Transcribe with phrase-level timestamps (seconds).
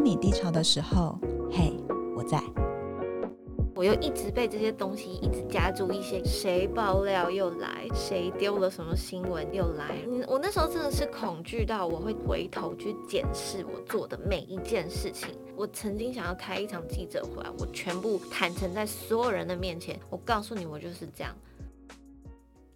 [0.00, 1.18] 当你低潮的时候，
[1.52, 1.74] 嘿，
[2.16, 2.42] 我在。
[3.74, 9.94] 我又一直被这些东西一直夹住，一些谁爆料又来，谁丢了什么新闻又来。
[10.26, 15.36] 我那时候真的是恐惧到我会回头去检视我做的每一件事情。
[15.54, 21.36] 我曾经想要开一场记者会，我全部坦诚在所有人的面前，我告诉你，我就是这样。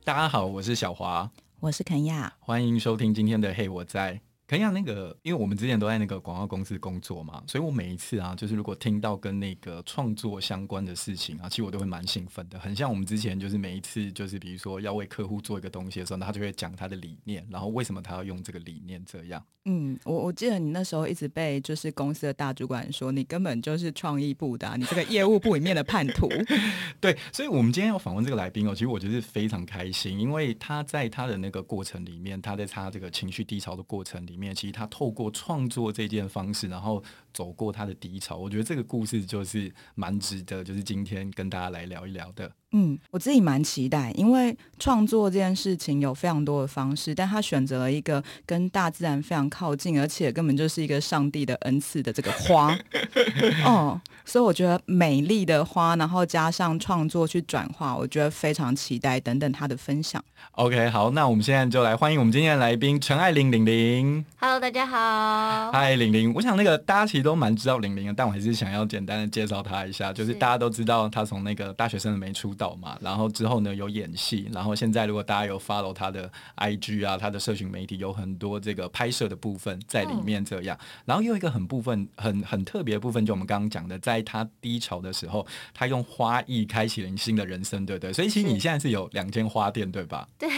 [0.04, 1.30] 大家好，我是小华，
[1.60, 4.20] 我是肯亚，欢迎收听今天的嘿我在。
[4.54, 12.56] 肯亚那个，因为我们之前都在那个广告公司工作嘛，所以我每一次啊，就是如果听到跟那个创作相关的事情啊，其实我都会蛮兴奋的。
[12.56, 19.44] 很像我们之前就是每一次，就是比如说要为客户做一个东西的时候，那他就会讲他的理念，然后为什么他要用这个理念这样。
[19.66, 26.28] 嗯，我我记得你那时候一直被就是公司的大主管说，你根本就是创意部的，你这个业务部里面的叛徒。
[27.00, 37.00] 对，所以我们今天要访问这个来宾哦，其实我觉得非常开心，因为他在他的那个过程里面，他在他这个情绪低潮的过程里面，其实他透过创作这件方式，然后
[37.34, 38.36] 走过他的低潮。
[38.36, 42.50] 我觉得这个故事就是蛮值得，就是今天跟大家来聊一聊的。
[42.76, 52.76] 嗯，我自己蛮期待，因为创作这件事情有非常多的方式，但他选择了一个跟大自然非常靠近，而且根本就是一个上帝的恩赐的这个花。
[53.64, 59.20] 哦，所以我觉得美丽的花，然后加上创作去转化，我觉得非常期待。
[59.24, 60.22] 等等他的分享。
[60.52, 64.24] OK，好，那我们现在就来欢迎我们今天的来宾陈爱玲玲玲。
[64.38, 65.72] Hello，大家好。
[65.72, 72.74] 嗨，玲玲，我想那个大家其实都蛮知道玲玲的，但我还是想要简单的介绍她一下，就是大家都知道她从那个大学生的没出道。
[72.74, 88.12] 嘛，然后之后呢，有演戏，然后现在如果大家有 follow 她的 IG 啊，她的社群媒体有很多这个拍摄的部分在里面这样，然后又一个很部分很很特别的部分，就我们刚刚讲的，在她低潮的时候，她用花艺开启了新的人生，对不对？
[88.12, 90.28] 所以其实你现在是有两间花店，对吧？
[90.36, 90.48] 对，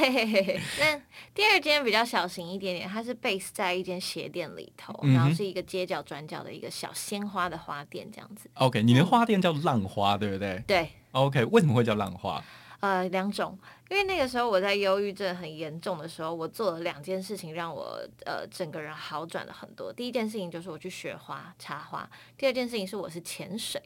[0.80, 0.98] 那
[1.34, 8.50] 第二间比较小型一点点，它是 base 在一间鞋店里头，然后是一个街角转角的一个小鲜花的花店这样子。
[8.54, 10.64] OK，你的花店叫浪花，对不对？
[10.66, 10.90] 对。
[11.12, 12.42] OK，为什么会叫浪花？
[12.80, 13.58] 呃，两种，
[13.88, 19.92] 因为那个时候我在忧郁症很严重的时候，我做了两件事情，让我呃整个人好转了很多。
[19.92, 23.80] 第一件事情就是我去学花插花，第二件事情是我是潜水。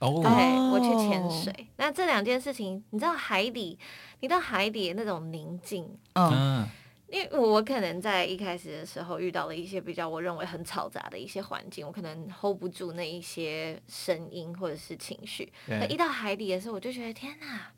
[0.00, 0.30] 哦，对，
[0.72, 1.68] 我去潜水。
[1.76, 3.78] 那这两件事情，你知道海底，
[4.20, 6.68] 你到海底那种宁静，嗯。
[7.14, 15.52] 因为我可能在一开始的时候遇到了一些比较我认为很嘈杂的一些环境，我可能 hold 不住那一些声音或者是情绪。
[15.68, 17.70] 那一到海底的时候，我就觉得天哪，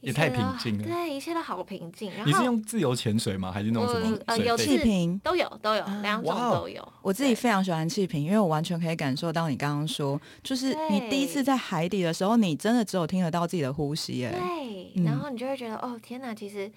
[0.00, 0.82] 也太平静了。
[0.82, 2.10] 对，一切都好平静。
[2.16, 3.52] 然后你是用自由潜水吗？
[3.52, 4.18] 还是那种什么？
[4.26, 6.92] 呃，有气瓶都有，都有两种都有。
[7.00, 14.26] 我自己非常喜欢气瓶，因为我完全可以感受到你刚刚说，就是你第一次在海底的时候，你真的只有听得到自己的呼吸。
[14.26, 16.68] 哎，对，然后你就会觉得哦，天哪，其实。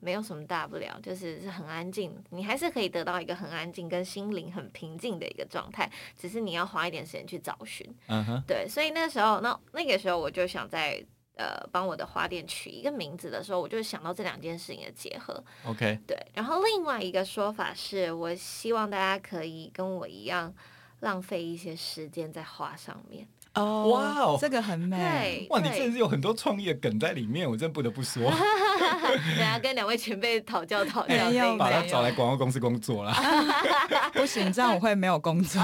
[0.00, 7.86] 没有什么大不了，就是是很安静，你还是可以得到一个很安静跟心灵很平静的一个状态，只是你要花一点时间去找寻。
[8.08, 11.04] 嗯哼，对，所以那时候，那那个时候我就想在
[11.36, 15.42] 呃帮我的花店取一个名字的时候，我就想到这两件事情的结合。
[15.64, 20.54] OK，对，然后另外一个说法是我希望大家可以跟我一样
[21.00, 23.26] 浪费一些时间在花上面。
[23.56, 25.46] 哦，哇哦，这个很美。
[25.50, 28.30] 哇，你真的是有很多创意的梗在里面，我真不得不说。
[29.36, 33.16] 等下跟两位前辈讨教讨 教，没有把他找来广告公司工作啦。
[34.12, 35.60] 不行，这样我会没有工作。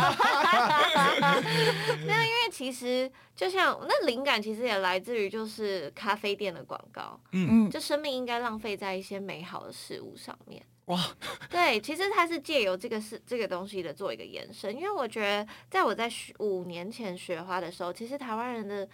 [2.07, 7.19] 没有因为其实就像那灵感，其实也来自于就是咖啡店的广告。
[7.33, 10.63] 嗯嗯，就生命应该浪费在一些美好的事物上面。
[10.87, 11.01] 哇，
[11.49, 18.87] 对，其实它是借由这个是这个东西的做一个延伸，因为我觉得在我在五年前学花的时候，其实台湾人的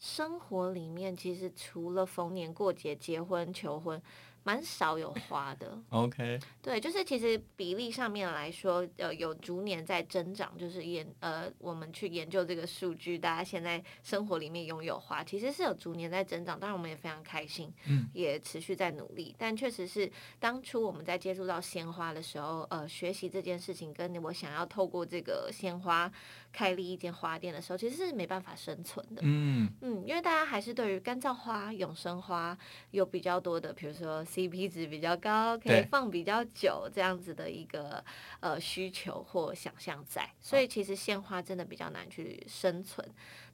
[0.00, 4.02] 生活里面，其实除了逢年过节、结婚、求婚。
[4.46, 20.08] 蛮少有花的，OK，对，就是其实比例上面来说，呃，有逐年在增长，就是研呃，我们去研究这个数据，大家现在生活里面拥有花，其实是有逐年在增长，当然我们也非常开心，嗯，也持续在努力，但确实是
[20.38, 26.08] 当初我们在接触到鲜花的时候，呃，学习这件事情，跟我想要透过这个鲜花
[26.56, 32.56] 开立一间花店的时候，其实是没办法生存的，嗯嗯，因为大家还是对于干燥花、永生花
[32.92, 34.24] 有比较多的，比如说。
[34.24, 38.02] CP 值比较高，可以放比较久，这样子的一个
[38.40, 43.06] 呃需求或想象在，所以其实鲜花真的比较难去生存。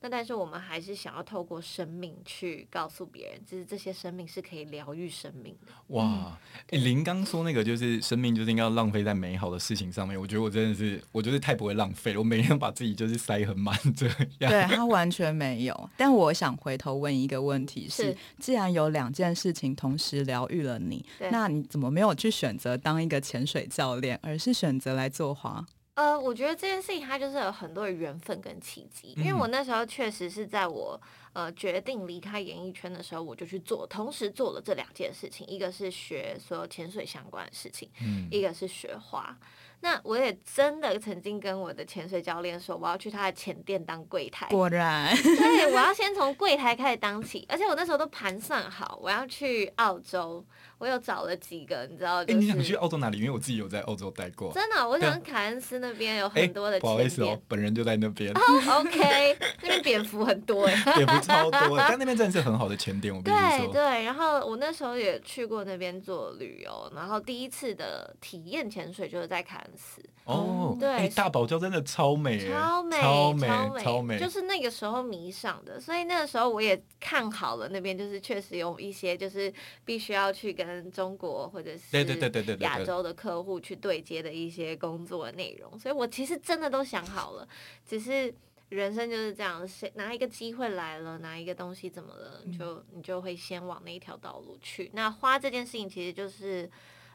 [0.02, 5.72] 那但是我们还是想要透过生命去告诉别人，就是这些生命是可以疗愈生命的。
[5.94, 6.37] 哇，
[6.70, 12.19] 林刚说那个就是生命就是应该要浪费在美好的事情上面，我觉得我真的是，我就是太不会浪费了。
[12.19, 14.16] 我每天把自己就是塞很满这样。
[14.40, 15.90] 对，他完全没有。
[15.96, 25.64] 但我想回头问一个问题是：是既然有两件事情同时疗愈了你，那你怎么没有去选择当一个潜水教练，而是选择来做花？
[25.94, 30.98] 呃，我觉得这件事情它就是有很多的缘分跟契机，因为我那时候确实是在我
[31.34, 39.36] 呃决定离开演艺圈的时候，我就去做，同时做了这两件事情，一个是学所有潜水相关的事情，嗯，一个是学花。
[39.84, 44.46] 那我也真的曾经跟我的潜水教练说，我要去他的潜店当柜台。
[44.48, 50.46] 果然，对， 我要先从柜台开始当起，而且我那时候都盘算好，我要去澳洲，
[50.82, 52.17] 我有找了几个，你知道？
[52.23, 53.19] 哎、就是，欸，你想去澳洲哪里？
[53.19, 54.52] 因为我自己有在澳洲待过。
[54.52, 56.81] 真的，我想凯恩斯那边有很多的。
[56.81, 58.32] 不好意思哦，本人就在那边。
[58.43, 63.67] Oh, OK，那边蝙蝠很多哎，蝙蝠超多，但那边真的是很好的潜点，我跟你说。
[63.69, 70.02] 对对，然后我那时候也去过那边做旅游，然后第一次的体验潜水就是在凯恩斯。
[70.24, 73.48] 哦，对，欸、大堡礁真的超美，超美，超美，
[73.82, 79.52] 超美，就是那个时候迷上的，所以那个时候我也看好了那边，就是确实有一些就是
[79.84, 87.48] 必须要去跟中国或者是对对对对对亚洲的客户去对接的一些工作内容，所以我其实真的都想好了，
[87.84, 88.32] 只是
[88.69, 94.88] 人生就是这样，谁哪一个机会来了，哪一个东西怎么了，就你就会先往那一条道路去。
[94.94, 96.70] 那花这件事情其实就是。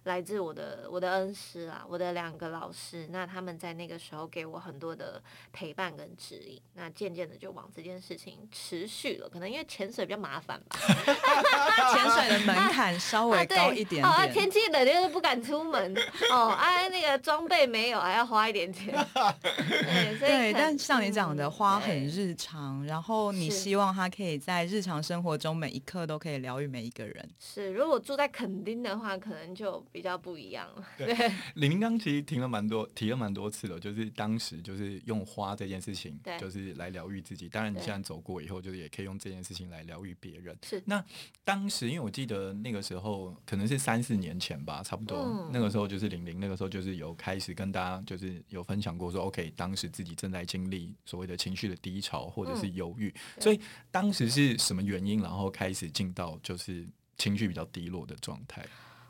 [0.07, 5.21] 来自我的我的恩师啊，我的两个老师，那他们在那个时候给我很多的
[5.51, 9.27] 陪伴跟指引，那渐渐的就往这件事情持续了。
[9.29, 10.77] 可能因为潜水比较麻烦吧，
[11.93, 14.05] 潜水的门槛稍微高一点点。
[14.05, 15.93] 啊，天气冷就是不敢出门
[16.31, 18.95] 哦，哎，那个装备没有，还要花一点钱。
[19.43, 27.29] 对，对，但像你讲的，花很日常，然后你希望他可以在日常生活中每一刻都可以疗愈每一个人。
[27.37, 29.83] 是，如果住在垦丁的话，可能就。
[29.97, 30.87] 比较不一样了。
[30.95, 31.07] 对，
[31.55, 37.49] 李明刚其实提了蛮多，提了蛮多次了，就是当时就是用花这件事情，就是来疗愈自己。
[37.49, 40.55] 当然，你现在走过以后，就是也可以用这件事情来疗愈别人。
[40.63, 40.79] 是。
[40.85, 41.03] 那
[41.43, 45.17] 当时，因为我记得那个时候可能是三四年前吧，差不多。
[45.17, 45.49] 嗯。
[45.51, 53.09] 那个时候就是玲玲，那个时候就是有开始跟大家就是有分享过说，OK，当时自己正在经历所谓的情绪的低潮或者是忧郁。
[53.09, 53.41] 嗯。
[53.41, 53.59] 所以
[53.89, 56.85] 当时是什么原因，然后开始进到就是
[57.17, 58.63] 情绪比较低落的状态？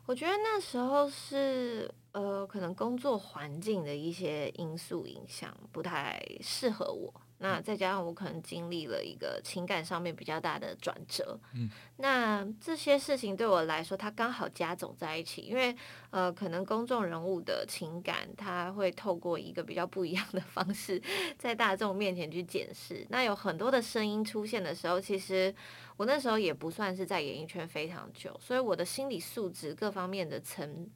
[0.08, 7.14] 我觉得那时候是呃，可能工作环境的一些因素影响，不太适合我。
[7.40, 15.76] 那再加上我可能经历了一个情感上面比较大的转折，嗯，那这些事情对我来说，它刚好加总在一起，因为
[16.10, 21.00] 呃，可能公众人物的情感，他会透过一个比较不一样的方式，
[21.38, 23.06] 在大众面前去检视。
[23.10, 25.54] 那有很多的声音出现的时候，其实
[25.96, 30.90] 我那时候也不算是在演艺圈非常久，所以我的心理素质各方面的层，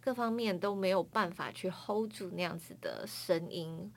[0.00, 3.92] 各方面都没有办法去 hold 住那样子的声音。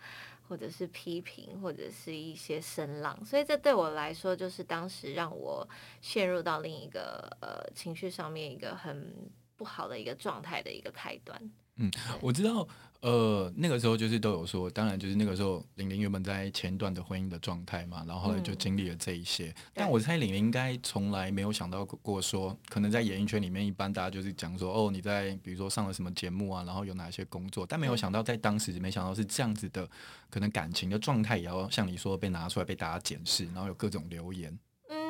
[0.48, 5.68] 或者是批评，或者是一些声浪，所以这对我来说，就是当时让我
[6.02, 9.14] 陷入到另一个呃情绪上面一个很
[9.56, 11.52] 不好的一个状态的一个开端。
[11.78, 12.68] 嗯，我知道，
[13.06, 19.50] 呃，那个时候就是都有说，当然就是那个时候，玲玲原本在前段的婚姻的状态嘛，然后后来就经历了这一些。
[19.50, 29.88] 嗯、但我猜玲玲应该从来没有想到过说，可能在演艺圈里面，一般大家就是讲说，哦，你在比如说上了什么节目啊，然后有哪些工作，但没有想到在当时，没想到是这样子的，
[30.32, 34.58] 可能感情的状态也要像你说被拿出来被大家检视，然后有各种留言。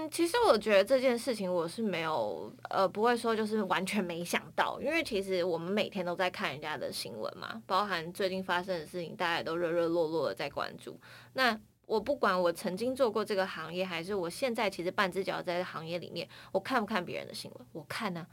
[0.09, 10.99] 其实我觉得这件事情我是没有，呃，不会说就是完全没想到，因为其实我们每天都在看人家的新闻嘛，包含最近发生的事情，大家都热热络络的在关注。
[11.33, 17.67] 那我不管我曾经做过这个行业，还是我现在其实半只脚在行业里面，我看不看别人的新闻？
[17.73, 18.25] 我看呢、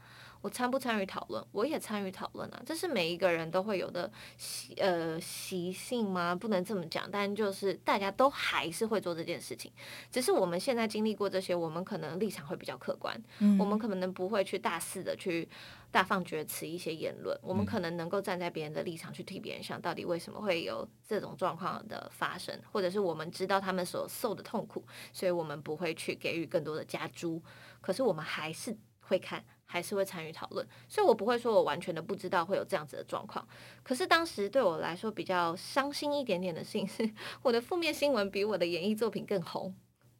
[0.43, 1.41] 我参不参与讨论？
[1.53, 6.35] 我也参与讨论啊，这是每一个人都会有的习呃习性吗？
[6.35, 9.71] 不能这么讲，但就是大家都还是会做这件事情，
[10.11, 15.47] 只是我们现在经历过这些，我们可能立场会比较客观，嗯、我们可能不会去大肆的去
[15.91, 27.41] 大放厥词一些言论，我们可能能够站在别人的立场去替别人想，到底为什么会有这种状况的发生，或者是我们知道他们所受的痛苦，所以我们不会去给予更多的加诸，
[27.79, 29.41] 可是我们还是会看。
[29.73, 33.43] 还是会参与讨论，所以我不会说我完全的不知道会有这样子的状况。
[33.81, 37.09] 可是当时对我来说比较伤心一点点的事情是，
[37.41, 39.73] 我的负面新闻比我的演艺作品更红。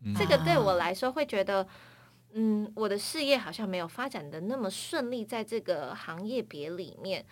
[0.03, 0.11] 嗯。
[0.15, 1.67] 这个对我来说会觉得，
[2.31, 7.23] 嗯，我的事业好像没有发展的那么顺利，在这个行业别里面，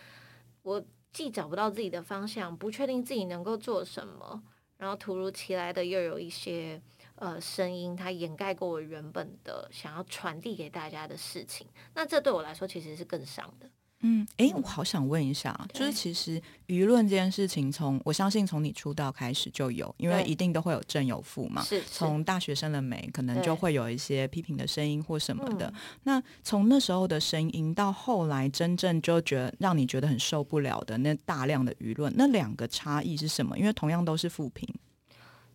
[0.61, 0.79] 我
[1.11, 4.43] 既找不到自己的方向，不确定自己能够做什么，
[4.77, 6.79] 然后突如其来的又有一些。
[7.21, 13.69] 呃，声音它掩盖过我原本的想要传递给大家的事情，那这对我来说其实是更伤的。
[13.99, 21.61] 嗯，哎、欸，我好想问一下，就是其实舆论这件事情从，从我相信从你出道开始就有，因为一定都会有正有负嘛。
[21.61, 21.83] 是。
[21.83, 25.67] 从大学生的美，可能就会有一些批评的声音或什么的。
[25.67, 33.55] 嗯、那从那时候的声音到后来真正就觉得让你觉得很受不了的那大量的舆论，那两个差异是什么？
[33.59, 34.67] 因为同样都是负评。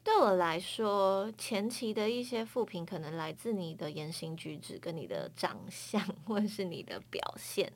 [0.06, 7.70] 对我来说，前期的一些负评可能来自你的言行举止、跟你的长相， 或者是你的表现。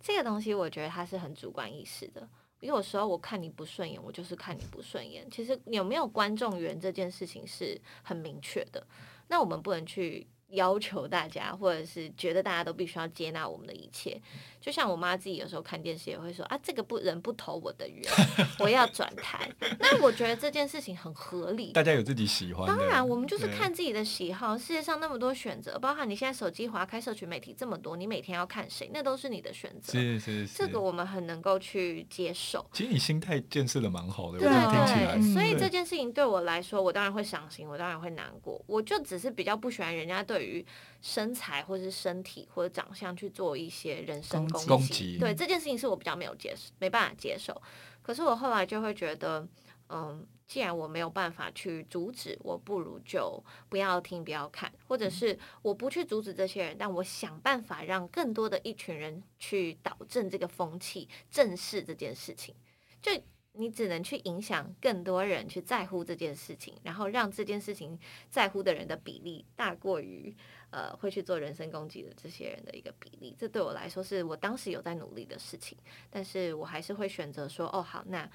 [0.00, 2.28] 这个东西，我觉得它是很主观意识的。
[2.58, 5.30] 因为有时候我看你不顺眼，我就是看你不顺眼。
[5.30, 8.84] 其实有没有观众缘这件事情是很明确的。
[9.28, 14.20] 那我们不能去要求大家，或者是觉得大家都必须要接纳我们的一切。
[14.66, 18.02] 就像我妈自己有时候看电视也会说啊，这个不人不投我的缘，
[18.58, 19.48] 我要转台。
[19.78, 21.70] 那我觉得这件事情很合理。
[21.70, 22.66] 大家有自己喜欢。
[22.66, 24.58] 当然，我们就是看自己的喜好。
[24.58, 29.92] 世界上那么多选择，包含你现在手机划开社群媒体这么多，你每天要看谁，那都是你的选择。
[29.92, 30.58] 是是是。
[30.58, 32.68] 这个我们很能够去接受。
[32.72, 35.20] 其实你心态建设的蛮好的，对，我听起来。
[35.32, 38.60] 所以这件事情对我来说，我当然会伤心，我当然会难过。
[38.66, 40.66] 我就只是比较不喜欢人家对于
[41.06, 44.66] 身材或是身体或者长相去做一些人身攻击。
[44.66, 45.18] 攻击。
[45.20, 45.32] 对。
[45.32, 47.62] 这件事情是我比较没有接受，没办法接受。
[48.02, 49.46] 可是我后来就会觉得，
[49.88, 62.52] 嗯，既然我没有办法去阻止，我不如就不要听，不要看，或者是我不去阻止这些人，但我想办法让更多的一群人去导正这个风气，正视这件事情。
[63.00, 63.12] 就
[63.52, 67.96] 你只能去影响更多人去在乎这件事情，然后让这件事情
[68.28, 70.36] 在乎的人的比例大过于。
[70.76, 75.78] 呃，会去做人身攻击的这些人的一个比例，这对我来说是我当时有在努力的事情，
[76.10, 78.30] 但是我还是会选择说，哦，好，那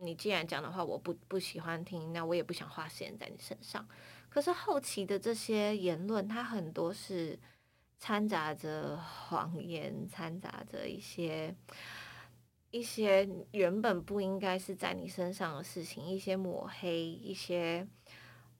[0.00, 3.88] 你既然讲的话，我不不喜欢听，那我也不想花时间在你身上。
[4.28, 7.38] 可是后期的这些言论，它很多是
[7.98, 11.56] 掺杂着谎言，掺杂着一些
[12.70, 17.88] 一些原本不应该是在你身上的事情，一些抹黑，一些。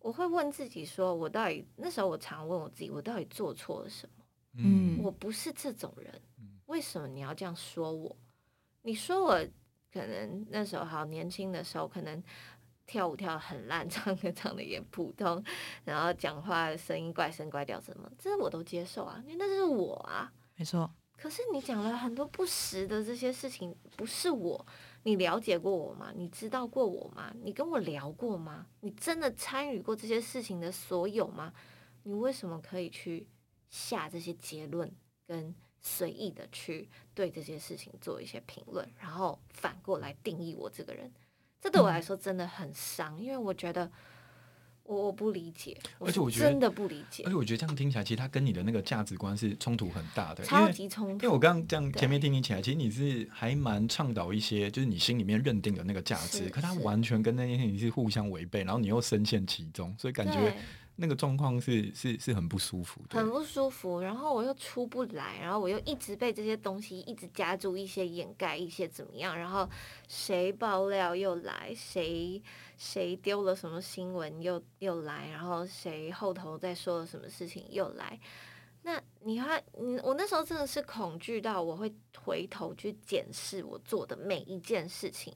[0.00, 4.24] 我会问自己说：“我到底那时候我常问我自己，我到底做错了什么？
[4.54, 6.22] 嗯，我不是这种人，
[6.66, 8.16] 为什么你要这样说我？
[8.82, 9.38] 你说我
[9.92, 12.22] 可能那时候好年轻的时候，可能
[12.86, 15.42] 跳舞跳得很烂， 唱歌唱的也普通，
[15.84, 20.90] 然后讲话声音怪声怪调什么，这我都接受啊，因为那是我啊，没错。
[21.16, 24.64] 可是你讲了很多不实的这些事情，不是我。”
[25.08, 26.12] 你了解过我吗？
[26.14, 27.34] 你知道过我吗？
[27.42, 28.66] 你跟我聊过吗？
[28.80, 31.50] 你真的参与过这些事情的所有吗？
[32.02, 33.26] 你为什么可以去
[33.70, 34.94] 下这些结论，
[35.26, 41.10] 跟随意的去对这些事情做一些评论，然后反过来定义我这个人？
[41.58, 43.90] 这对我来说真的很伤，因为我觉得。
[44.88, 51.24] 我我不理解，而且我觉得真的不理解，而且我觉得这样听起来，其实他跟你的那个价值观是冲突很大的，超级冲突。
[51.24, 60.54] 因为我刚刚这样前面听你起来，其实你是还蛮倡导一些，就是你心里面认定的那个价值，可他完全跟那件事情是互相违背，然后你又深陷其中，所以感觉。
[61.00, 64.00] 那个状况是是是很不舒服的，很不舒服。
[64.00, 69.38] 然后我又出不来，然后我又一直被这些东西一直夹住一些掩盖，一些怎么样？
[69.38, 69.70] 然后
[70.08, 72.42] 谁爆料又来，谁
[72.78, 78.18] 谁丢了什么新闻又又来，然后谁后头在说了什么事情又来。
[78.80, 81.94] 那你还你我那时候真的是恐惧到我会
[82.24, 85.34] 回头去检视我做的每一件事情，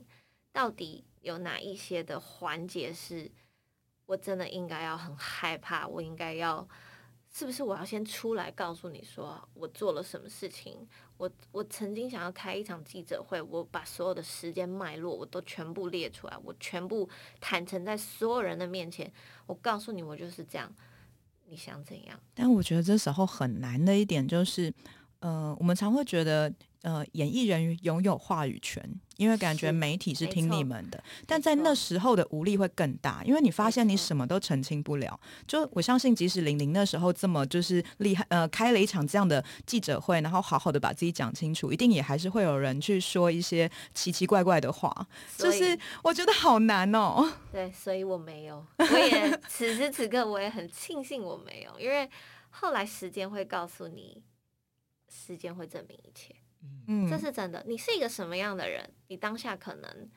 [0.50, 3.30] 到底有哪一些的环节是。
[4.04, 6.68] 我真的应该要很害怕，我应该要，
[7.32, 10.86] 是不是我要先出来告诉你说我做了什么事情？
[11.16, 17.08] 我我曾经想要开一场记者会，我把所有的时间脉络我都全部列出来，我全部
[17.40, 19.10] 坦诚在所有人的面前，
[19.46, 20.70] 我告诉你我就是这样，
[21.46, 22.20] 你想怎样？
[22.34, 24.72] 但我觉得这时候很难的一点就是，
[25.20, 26.52] 呃，我们常会觉得。
[26.82, 28.82] 呃，演艺人拥有话语权，
[29.16, 35.18] 因为感觉媒体是听你们的，但在那时候的无力会更大，因为你发现你什么都澄清不了。
[35.46, 45.06] 就我相信，即使玲玲那时候这么就是厉害，呃，开了一场这样的记者会，然后好好的把自己讲清楚，一定也还是会有人去说一些奇奇怪怪的话，
[45.38, 47.32] 就是我觉得好难哦。
[47.52, 52.10] 对，所以我没有，我也 此时此刻我也很庆幸我没有，因为
[52.50, 54.20] 后来时间会告诉你，
[55.08, 56.34] 时间会证明一切。
[56.86, 57.64] 嗯，这是真的。
[57.66, 58.88] 你是一个什么样的人？
[59.08, 60.08] 你当下可能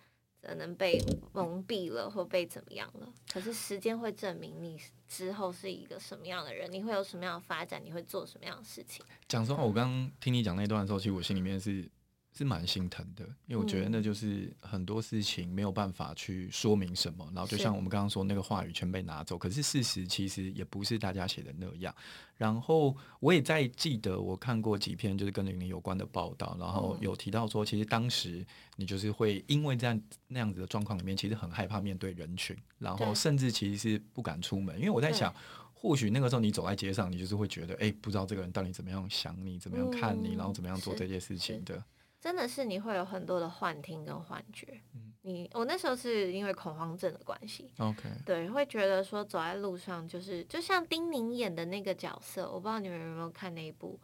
[0.42, 1.00] 可能被
[1.34, 3.14] 蒙蔽了，或被怎么样了？
[3.32, 9.06] 可是时间会证明你之后是一个什么样的人，你会有什么样的发展，你会做什么样的事情。
[9.28, 11.90] 讲实话，我刚刚听你讲那段的时候，其实我心里面是
[12.38, 21.96] 是蛮心疼的，因为我觉得那就是很多事情没有办法去说明什么，嗯、然后就像我们刚刚说那个话语全被拿走，可是事实其实也不是大家写的那样。
[22.36, 35.34] 然后我也在记得我看过几篇就是跟玲玲有关的报道，然后有提到说，其实当时你就是会因为这样那样子的状况里面，其实很害怕面对人群，然后甚至其实是不敢出门，因为我在想。
[35.78, 41.84] 或许那个时候你走在街上，你就是会觉得，哎，不知道这个人到底怎么样想你，怎么样看你，嗯、然后怎么样做这件事情的。
[42.26, 44.66] 真的是你会有很多的幻听跟幻觉。
[44.96, 54.00] 嗯、你我那时候是因为恐慌症的关系，OK，对，会觉得说走在路上就是就像丁宁演的那个角色，我不知道你们有没有看那一部。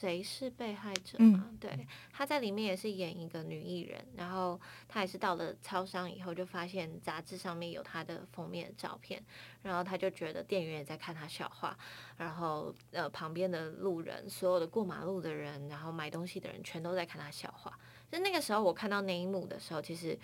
[0.00, 1.48] 谁是被害者嘛？
[1.50, 9.20] 嗯、对，她在里面也是演一个女艺人，然后她也是到了超商以后，就发现杂志上面有她的封面的照片，
[9.62, 11.76] 然后她就觉得店员也在看她笑话，
[12.16, 17.76] 然后呃旁边的路人，所有的过马路的人，然后买东西的人，全都在看她笑话。
[18.08, 20.16] 就那个时候我看到那一幕的时候，其实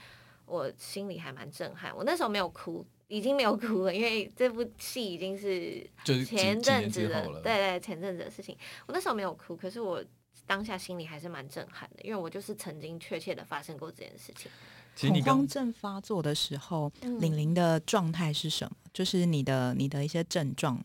[0.46, 1.92] 我心里还蛮震撼。
[1.96, 2.86] 我那时候没有哭。
[3.14, 5.88] 已经没有哭了， 因为这部戏已经是
[6.24, 8.56] 前阵子的，对对，前阵子的事情。
[8.86, 10.02] 我那时候没有哭，可是我
[10.46, 14.50] 当下心里还是蛮震撼的，因为我就是曾经确切的发生过这件事情。
[15.08, 16.90] 恐慌症发作的时候，
[17.20, 18.76] 玲玲的状态是什么？
[18.92, 20.84] 就是你的你的一些症状。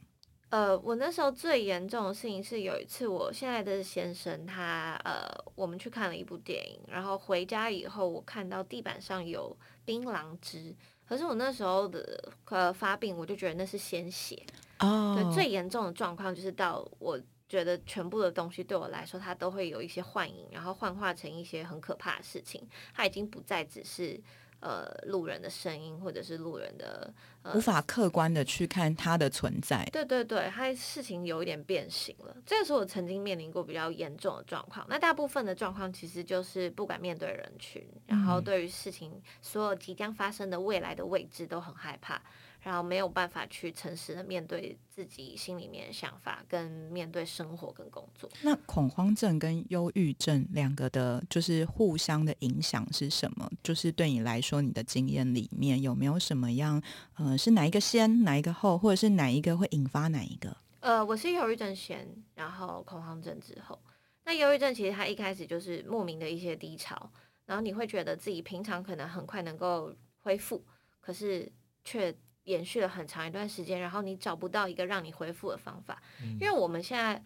[0.49, 9.55] 呃，我那时候最严重的事情是有一次，我现在的先生他呃，我们去看了一部电影，然后回家以后，我看到地板上有
[9.85, 10.75] 槟榔汁。
[11.09, 14.41] 可是我那时候的呃发病，我就觉得那是鲜血。
[14.77, 22.65] 哦，对，最严重的状况就是到我觉得全部的东西对我来说，它都会有一些幻影，然后幻化成一些很可怕的事情。
[22.93, 24.21] 它已经不再只是。
[24.61, 27.13] 呃，路人的声音，或者是路人的、
[27.43, 29.87] 呃、无法客观的去看它的存在。
[29.91, 32.35] 对对对，它事情有一点变形了。
[32.45, 34.85] 这个是我曾经面临过比较严重的状况。
[34.89, 42.21] 那大部分的状况其实就是不敢面对人群，然后对于事情所有即将发生的未来的未知都很害怕。
[42.61, 48.29] 然后没有办法去诚实的面对自己心里面的想法，跟面对生活跟工作。
[48.41, 53.49] 那恐慌症跟忧郁症两个的，就是互相的影响是什么？
[53.63, 56.81] 就是对你来说，你的经验里面有没有什么样？
[57.15, 60.57] 呃，是哪一个先，哪一个后，或者是哪一个会引发哪一个？
[60.81, 63.79] 呃，我是忧郁症先，然后恐慌症之后。
[64.25, 67.09] 那忧郁症其实它一开始就是莫名的一些低潮，
[67.45, 70.61] 然后你会觉得自己平常可能很快能够恢复，
[70.99, 71.49] 可是
[71.85, 72.13] 却。
[72.49, 77.21] 延续了很长一段时间，然后你找不到一个让你恢复的方法，嗯、因为我们现在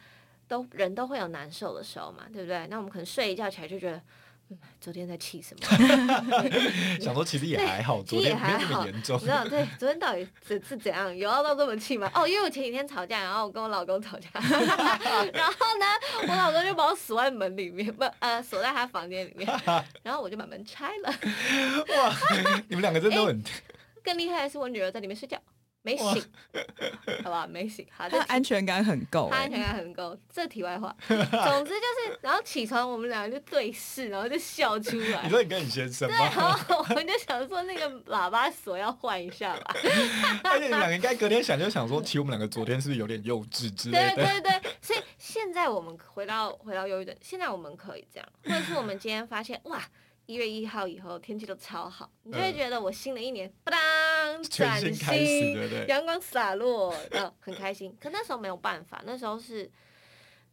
[0.47, 2.67] 都人都会有难受的时候嘛，对不对？
[2.69, 4.01] 那我们可能睡一觉起来就觉得，
[4.49, 5.65] 嗯，昨天在气什么？
[6.99, 9.17] 想说其实也还好，昨天也还好严重。
[9.17, 11.15] 你知道对，昨天到底是是怎样？
[11.15, 12.11] 有要到这么气吗？
[12.13, 15.85] 哦，因为我前几天吵架，然后我跟我老公吵架， 然后呢，
[16.27, 19.49] 我老公就把我锁在门里面，不呃锁在他房间里面，
[20.03, 21.09] 然后我就把门拆了。
[21.97, 22.13] 哇，
[22.67, 23.41] 你们两个真的很。
[23.41, 23.51] 欸
[24.03, 25.39] 更厉害的是，我女儿在里面睡觉，
[25.81, 26.23] 没醒，
[27.23, 27.85] 好吧，没醒。
[27.91, 30.17] 好， 她安全感很够，她安全感很够。
[30.29, 31.17] 这题外话， 总
[31.65, 35.23] 之就是，然后起床，我们两个就对视，然后就笑出来。
[35.23, 36.17] 你说你跟你先生吗？
[36.17, 39.75] 对，然后我们就想说，那个喇叭锁要换一下吧。
[40.43, 44.15] 而且你们两个应该隔天想就想说，其实我们两个昨天是不是有点幼稚之类的？
[44.15, 49.81] 对对对，所以现在我们回到回到忧郁症，现在我们可以这样，或者是我们今天发现哇。
[50.25, 57.95] 一月一号以后天气都超好，你就会觉得我新的一年，不当崭新，阳光洒落，然后很开心。
[57.99, 59.69] 可那时候没有办法，那时候是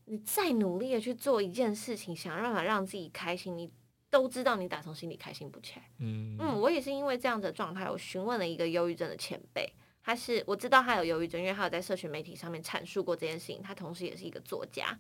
[0.06, 3.70] 你再努力的去做一件事情，想办法让自己开心，你
[4.11, 5.88] 都知道你打从心里开心不起来。
[5.98, 14.98] 嗯嗯，我也是因为这样的状态，我询问了一个忧郁症的前辈，他是我知道他有忧郁症，因为他有在社群媒体上面阐述过这件事情，他同时也是一个作家。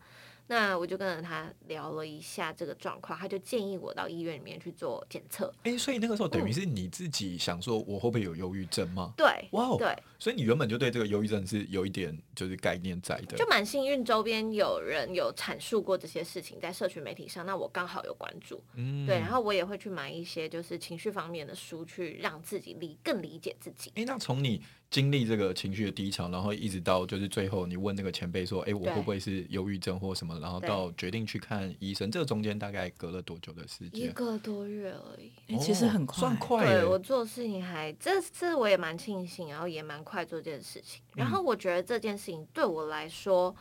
[0.50, 5.46] 那我就跟着他聊了一下这个状况，他就建议我到医院里面去做检测。
[5.62, 9.14] 哎、欸，所以那个时候等于是你自己想说，我会不会有忧郁症吗？
[9.16, 23.90] 对，哇 Wow，对，所以你原本就对这个忧郁症是有一点就是概念在的，就蛮幸运，周边有人有阐述过这些事情在社群媒体上，那我刚好有关注，嗯，对，然后我也会去买一些就是情绪方面的书，去让自己理更理解自己。
[23.90, 30.36] 哎、欸，那从你经历这个情绪的低潮，然后一直到就是最后，你问那个前辈说，哎、欸，我会不会是忧郁症或什么？
[30.40, 31.20] 然后到决定。
[31.30, 34.06] 去看医生，这个中间大概隔了多久的时间？
[34.06, 36.64] 一个多月而已，欸、其实很快，算快。
[36.66, 41.00] 对，我做事情还这次我也蛮庆幸，然后也蛮快做这件事情。
[41.14, 43.56] 然后我觉得这件事情对我来说，嗯、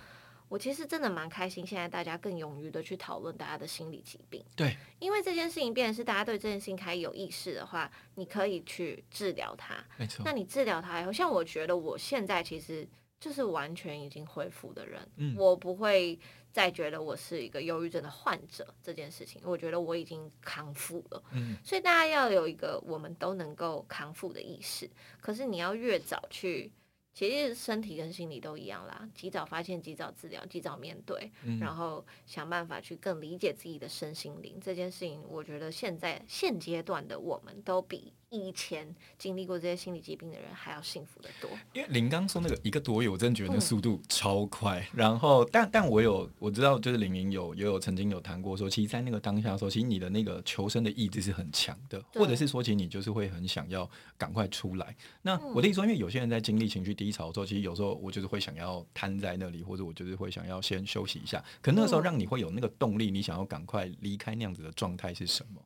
[0.49, 1.65] 我其实真的蛮开心。
[1.65, 9.81] 现在大家更勇于的去讨论大家的心理疾病，对，因为这件事情变成是大家对这件事情开始有意识的话，你可以去治疗它。
[9.97, 12.85] 没错，那你治疗它以后，像我觉得我现在其实。
[13.21, 16.17] 就是完全已经恢复的人，嗯、我不会
[16.53, 21.21] 再觉得我是一个忧郁症的患者这件事情，我觉得我已经康复了。
[21.33, 24.89] 嗯，所以大家要有一个我们都能够康复的意识。
[25.19, 26.71] 可是你要越早去。
[27.19, 35.21] 其实身体跟心理都一样啦，及早发现，及早治疗，及早面对，嗯、然后想办法去更理解自己的身心灵这件事情。
[35.27, 41.49] 我觉得现在现阶段的我们都比以前经历过这些心理疾病的人还要幸福的多。
[41.73, 44.79] 因为林刚说那个一个多月，我真的觉得那速度超快。
[44.79, 54.95] 嗯、然后，但但我有我知道，就是玲玲有也有曾经有谈过说，其实，在那个当下的时候，其实你的那个求生的意志是很强的，或者是说，其实你就是会很想要赶快出来。
[55.23, 61.43] 那我的意思说，因为有些人在经历情绪低潮的时候，其实有时候我就是会想要瘫在那里，或者我就是会想要先休息一下。
[61.61, 65.61] 可那个时候让你会有那个动力，你想要赶快离开那样子的状态是什么？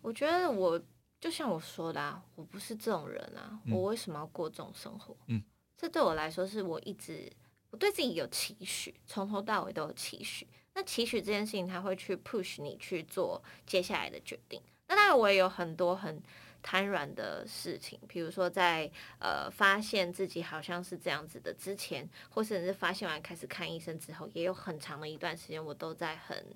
[0.00, 0.80] 我觉得我
[1.22, 5.16] 就像我说的啊，我不是这种人啊，嗯、我为什么要过这种生活？
[5.28, 5.40] 嗯，
[5.78, 7.32] 这对我来说是我一直
[7.70, 10.46] 我对自己有期许，从头到尾都有期许。
[10.74, 14.60] 那期许这件事情，他会去 push 你去做接下来的决定。
[14.88, 16.20] 那当然，我也有很多很。
[16.64, 26.54] 瘫软的事情，比如说在呃发现自己好像是这样子的之前，或甚至是发现完开始看医生之后，也有很长的一段时间，我都在很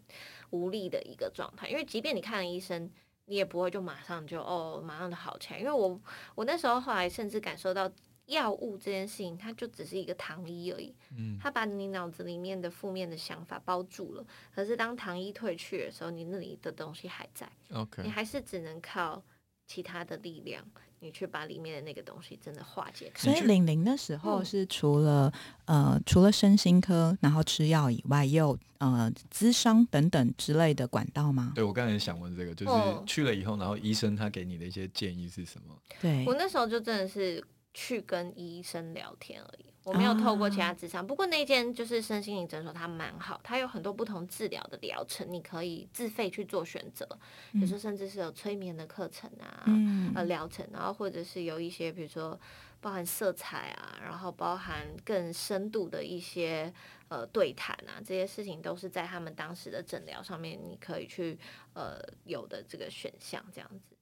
[0.51, 1.69] 无力的一个状态。
[1.69, 2.89] 因为即便你看了医生，
[3.27, 5.61] 你也不会就马上就哦马上就好起来。
[5.61, 6.01] 因为我
[6.35, 7.91] 我那时候后来甚至感受到
[8.27, 14.27] 药物这件事情，它就只是一个糖衣而已，嗯，它把你脑子里面的负面的想法包住了。
[14.55, 19.23] 可是当糖衣褪去的时候，你那里的东西还在，OK，你还是只能靠。
[19.69, 20.65] 其他的力量，
[21.07, 23.31] 你去把里面的那个东西真的化解开。
[23.31, 25.33] 所以玲玲那时候是除了、
[25.67, 31.53] 嗯、呃除了身心科，然后吃药以外，也有呃咨商等等之类的管道吗？
[31.55, 32.73] 对，我刚才想问这个，就是
[33.07, 35.75] 去了以后，然后医生他给你的一些建议是什么？
[36.01, 37.43] 对，我那时候就真的是
[37.77, 39.67] 去跟医生聊天而已。
[39.85, 47.07] 我没有透过其他智商，啊、不过那间就是身心灵诊所，它蛮好，它有很多不同治疗的疗程，你可以自费去做选择。
[47.53, 52.41] 有时候甚至是有催眠的课程啊，嗯、呃疗程，然后或者是有一些比如说
[52.81, 56.73] 包含色彩啊，然后包含更深度的一些
[57.09, 61.39] 呃对谈啊，这些事情都是在他们当时的诊疗上面你可以去
[61.75, 63.95] 呃有的这个选项这样子。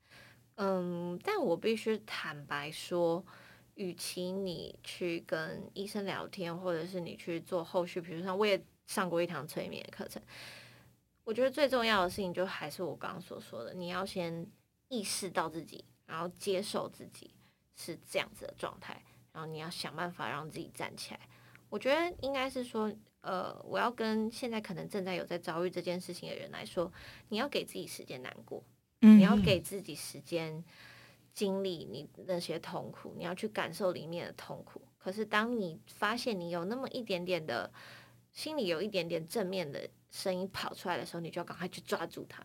[0.54, 3.22] 嗯，但我必须坦白说。
[3.74, 10.22] 与其你去跟医生聊天，或者是你去做后续，比如说我也上过一堂催眠课程，
[11.24, 14.46] 我觉得最重要的事情就还是我刚刚所说的，你要先
[14.88, 17.30] 意识到自己，然后接受自己
[17.74, 21.20] 是这样子的状态，然后你要想办法让自己站起来。
[21.68, 26.92] 我觉得应该是说，呃，我要跟现在可能正在有在遭遇这件事情的人来说，
[27.30, 28.62] 你要给自己时间难过，
[29.00, 30.64] 嗯，你要给自己时间。
[31.34, 34.80] 经历你那些痛苦，你要去感受里面的痛苦。
[34.96, 37.70] 可是，当你发现你有那么一点点的，
[38.32, 42.42] 心里有一点点正面的声音跑出来的时候，你就要赶快去抓住它，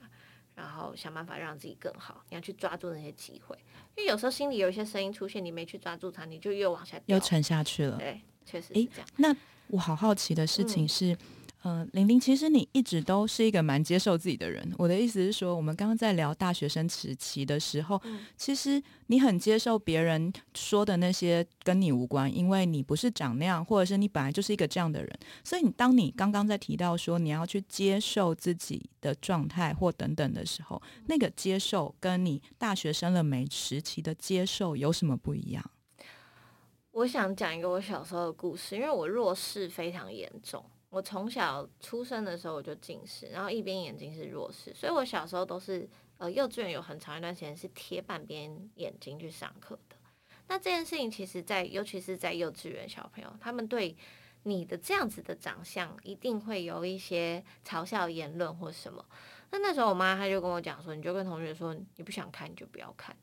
[0.55, 2.25] 然后想办法让自己更好。
[2.29, 3.55] 你要去抓住那些机会，
[3.95, 7.97] 因为有时候心里有一些声音出现，你没去抓住它，你就又往下掉，又沉下去了。
[7.97, 9.07] 对，确实是这样。
[9.17, 9.35] 那
[9.67, 11.13] 我好好奇的事情是。
[11.13, 11.17] 嗯
[11.63, 14.73] 嗯，玲玲，其实你一直都是一个蛮接受自己的人。
[14.77, 25.19] 我的意思是说，我们刚刚在聊大学生时期的时候，嗯、其实你很接受别人说的那些跟你无关，因为你不是长那样，或者是你本来就是一个这样的人。
[25.43, 35.71] 所以，你当你刚刚在提到说你要去接受自己的状态或等等的时候，那个接受跟你大学生了没时期的接受有什么不一样？
[36.91, 40.63] 我想讲一个我小时候的故事，因为我弱势非常严重。
[40.89, 49.95] 我从小出生的时候我就近视，然后一边眼睛是弱视，所以我小时候都是呃幼稚园有很长一段时间是贴半边眼睛去上课的。
[50.47, 53.95] 那这件事情其实在，在尤其是在幼稚园小朋友，他们对
[54.43, 59.05] 你的这样子的长相一定会有一些嘲笑言论或什么。
[59.51, 63.15] 那那时候我妈她就跟我讲说，你就跟同学说，你不想看你就不要看，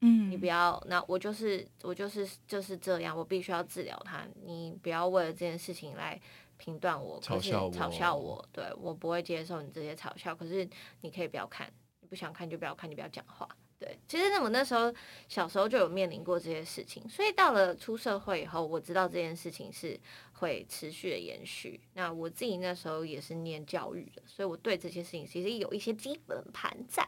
[0.00, 6.20] 嗯，你不要，那我就是我就是就是这样，我必须要治疗他，你不要为了这件事情来。
[6.58, 10.34] 评断我，可是嘲笑我，对，我不会接受你这些嘲笑。
[10.34, 10.68] 可是
[11.00, 13.48] 你可以不要看，你不想看就不要看，你不要讲话。
[13.80, 14.92] 对，其实那我那时候
[15.28, 19.98] 小时候就有面临过这些事情，所以到了出社会以后，我知道这件事情是
[20.32, 21.80] 会持续的延续。
[21.94, 27.06] 那我自己那时候也是念教育的，所以我对这些事情其实有一些基本盘在。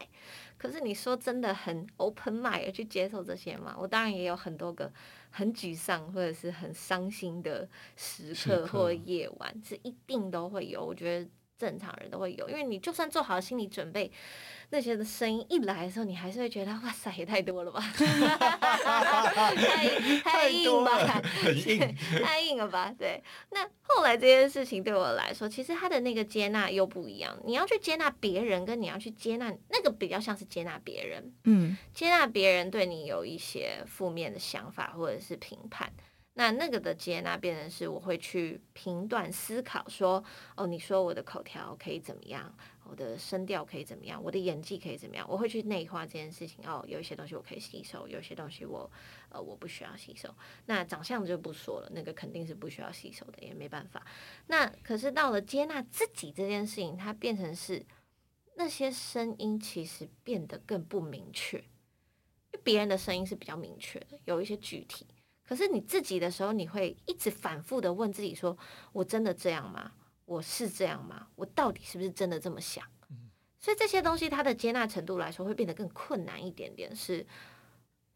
[0.57, 3.75] 可是你说真的很 open mind 去接受这些吗？
[3.77, 4.93] 我当然也有很多个
[5.31, 10.85] 很沮丧或者是很伤心的时刻或夜晚，是一定都会有。
[10.85, 11.29] 我觉得
[11.61, 14.11] 正常人都会有，因为你就算做好心理准备，
[14.71, 18.07] 那些的声音一来的时候，你还是会觉得哇塞，也太多了吧， 太
[20.21, 21.95] 太硬吧，很硬，
[22.25, 22.91] 太硬了吧？
[22.99, 23.23] 对。
[23.51, 27.39] 那后来这件事情对我来说，其实他的那个接纳又不一样。
[27.45, 35.93] 你要去接纳别人，跟你要去接纳那个比较像是接纳别人，嗯，接纳别人对你有一些负面的想法或者是评判。
[36.35, 40.25] 那那个的接纳变成是，我会去评断思考，说，
[40.57, 46.65] 哦，你说我的口条可以怎么样，我的声调可以怎么样，我的演技可以怎么样，我会去内化这件事情。
[46.67, 48.91] 哦，有一些东西我可以吸收，有些东西我，
[49.31, 50.33] 呃，我不需要吸收。
[50.67, 54.07] 那长相就不说了，那个肯定是不需要吸收的，也没办法。
[54.47, 57.85] 那可是到了接纳自己这件事情，它变成是
[58.55, 61.65] 那些声音其实变得更不明确，因
[62.53, 65.07] 为别人的声音是比较明确的，有一些具体。
[65.51, 68.57] 可是你自己的时候，你会一直反复的问自己说
[68.95, 69.91] ：“我真的这样吗？
[70.25, 71.27] 我是这样吗？
[71.35, 72.85] 我到底是不是真的这么想？”
[73.59, 77.27] 所以这些东西它的接纳程度来说会变得更困难一点点，是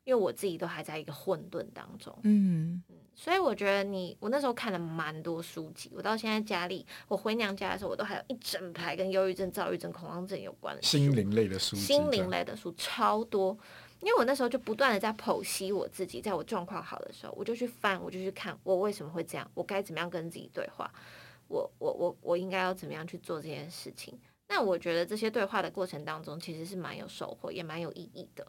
[0.05, 2.17] 因为我自己都还在一个混沌当中。
[2.23, 13.59] 嗯嗯，所以我觉得你，我那时候看了蛮多书籍，我到现在家里，我回娘家的时候，我都还有一整排跟忧郁症、躁郁症、恐慌症有关的心灵类的书，心灵类的书超多。
[14.05, 20.93] 因为我那时候就不断的在剖析我自己，在我状况好的时候，我就去翻，我就去看我为什么会这样，我该怎么样跟自己对话，
[21.49, 24.19] 我我我我应该要怎么样去做这件事情。
[24.47, 28.47] 那我觉得这些对话的过程当中，其实是蛮有收获，也蛮有意义的。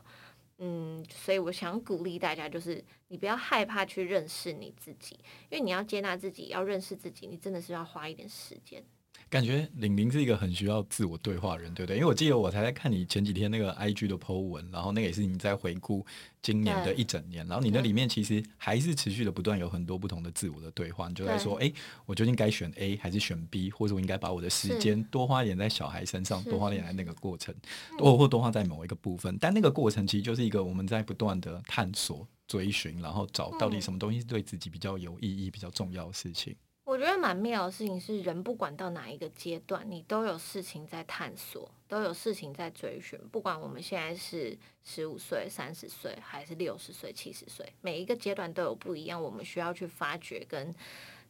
[0.57, 5.15] 嗯，所以我想鼓励大家，就是你不要害怕去认识你自己，
[5.49, 8.83] 因为你要接纳自己，要认识自己，你真的是要花一点时间。
[9.29, 11.97] 感觉玲玲是一个很需要自我对话的人，对不对？
[11.97, 16.05] 因为我记得我才在看你前几天那个 IG 的 po 文，然后那个也是你在回顾
[16.41, 21.71] 今年的一整年，然后你那里面其实还是持续的不断有很多不同的自我的对话，你就在说，哎，
[22.05, 27.53] 我究竟该选 A 还是选 B，或者我应该把我的时间多花一点在小孩身上，多花一点在那个过程，
[27.97, 36.55] 多或多花在某一个部分，但那个过程其实就是一个我们在不断的探索、追寻，然后找到底什么东西是对自己比较有意义、比较重要的事情。
[36.85, 43.19] 我觉得蛮妙的事情是，人不管到哪一个阶段，你都有事情在探索，都有事情在追寻。
[43.29, 50.73] 不管我们现在是十五岁、三十岁，还是六十岁、七十岁，每一个阶段都有不一样，我们需要去发掘跟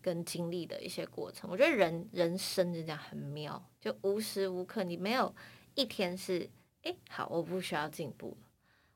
[0.01, 1.49] 跟经历的一些过程。
[1.49, 5.33] 我觉得人人生就这样很妙，就无时无刻你没有
[5.73, 6.49] 一天是
[6.83, 8.35] 哎，好，我不需要进步，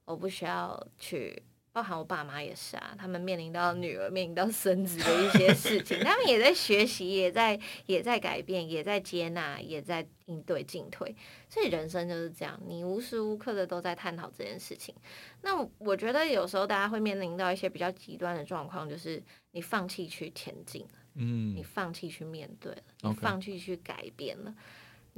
[0.03, 1.41] 我不需要去。
[1.71, 11.15] 包含我爸妈也是啊，他们面临到女儿、面临到孙子的一些事情，他们也在学习，也在也在改变，也在接纳，也在应对进退。
[11.47, 14.93] 所以人生就是这样，你无时无刻的都在探讨这件事情。
[15.41, 24.53] 那我觉得有时候大家会面临到一些比较极端的状况，就是你放弃去前进了，嗯，你放弃去面对了，你放弃去改变了。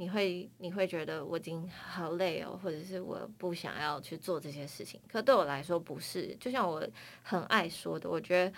[0.02, 5.00] 你会你会觉得我已经好累哦，或者是我不想要去做这些事情。
[5.06, 6.84] 可对我来说不是，就像我
[7.22, 8.52] 很爱说的，我觉得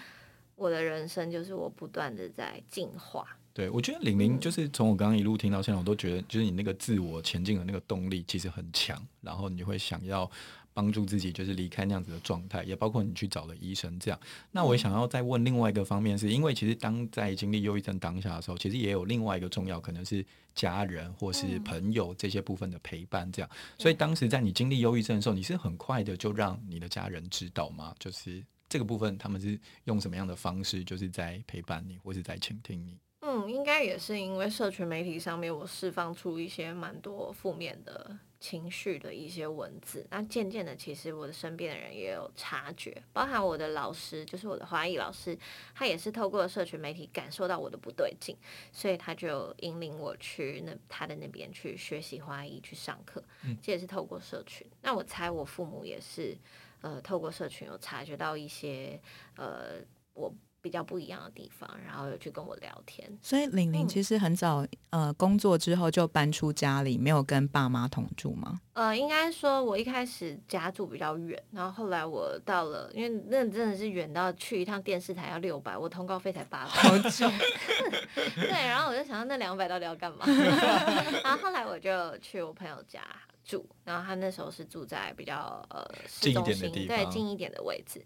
[0.57, 3.27] 我的人生就是我不断的在进化。
[3.53, 10.31] 对，我觉得玲玲就是从我刚刚一路听到现在，我都觉得就是你那个自我前进的那个动力其实很强，然后你会想要。
[10.75, 14.21] 帮助自己就是离开那样子的状态，也包括你去找了医生这样。
[14.51, 20.23] 那我也想要再问另外一个方面是，是因为其实当在经历忧郁症当下的时候，其实也有另外一个重要，可能是
[20.55, 23.49] 家人或是朋友这些部分的陪伴这样。
[23.79, 27.95] 所以当时在你经历忧郁症的时候，你是很快的就让你的家人知道吗？
[28.01, 32.99] 就是这个部分他们是用什么样的方式，就是在陪伴你或是在倾听你？
[33.21, 38.19] 嗯，应该也是因为社群媒体上面我释放出一些蛮多负面的。
[38.45, 45.35] 情绪的一些文字，那渐渐的，其实我的身边的人也有察觉，包含我的老师，就是我的华裔老师，
[45.75, 48.37] 他也是透过社群媒体感受到我的不对劲，
[48.71, 53.25] 所以他就引领我去那他的那边去学习华裔去上课，
[53.63, 54.67] 这也是透过社群。
[54.83, 56.37] 那我猜我父母也是，
[56.83, 59.01] 呃，透过社群有察觉到一些，
[59.37, 59.81] 呃，
[60.13, 60.31] 我。
[60.65, 63.07] 比较不一样的地方，然后有去跟我聊天。
[63.21, 68.59] 所以玲玲其实很早，嗯、呃，工作之后就搬出家里，没有跟爸妈同住吗？
[68.73, 77.31] 呃，应该说，我一开始家住比较远，然后后来我到了，因为那真的是远到去一趟电视台要六百，我通告费才八百，好久。
[78.35, 80.25] 对，然后我就想到那两百到底要干嘛？
[81.23, 83.03] 然后后来我就去我朋友家。
[83.45, 88.05] 住，然后他那时候是住在比较呃市中心，对，近一点的位置。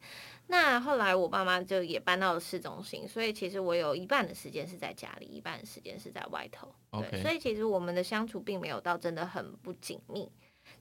[0.49, 6.75] 那后来我爸妈就也搬到了市中心，所以其实我有一半的时间是在家里，一半的时间是在外头。
[7.11, 10.31] 对，所以其实我们的相处并没有到真的很不紧密，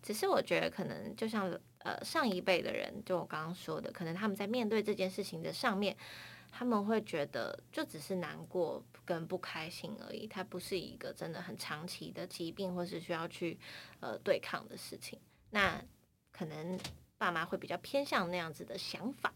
[0.02, 5.96] 只是我觉得可能就像呃上一辈的人，就我刚刚说的，可能他们在面对这件事情的上面，
[6.52, 13.60] 他们会觉得就只是难过跟不开心而已，它不是一个真的很长期的疾病，或是需要去
[14.00, 15.20] 呃对抗的事情。
[15.52, 15.80] 那
[16.32, 16.80] 可能
[17.18, 19.32] 爸妈会比较偏向那样子的想法，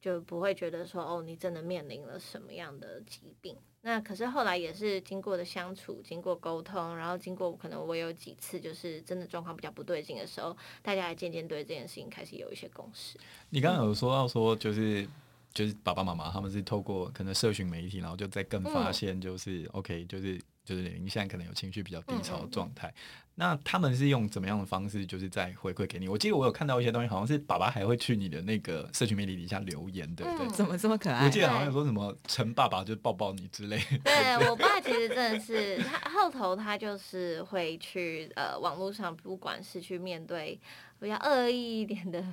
[0.00, 3.56] 就不会觉得说哦，你真的面临了什么样的疾病。
[3.82, 13.18] 那可是后来也是经过的相处，经过沟通，然后经过可能我有几次就是真的状况比较不对劲的时候，大家还渐渐对这件事情开始有一些共识。
[13.50, 15.06] 你刚刚有说到说就是。
[15.56, 22.88] 就是爸爸妈妈他们是透过可能社群媒体，然后就在更发现，就是、嗯、OK，就是就是你现在可能有情绪比较低潮的状态。
[22.88, 26.08] 嗯嗯那他们是用怎么样的方式，就是在回馈给你？
[26.08, 30.48] 我记得我有看到一些东西，好像是爸爸还会去你的那个社群媒体底下留言，对不对？
[30.48, 31.26] 怎么这么可爱？
[31.26, 33.98] 我记得好像有说什么陈爸爸就抱抱你之类的。
[34.04, 40.58] 对，我爸其实真的是他后头他就是会去呃网络上，不管是去面对
[40.98, 42.24] 比较恶意一点的。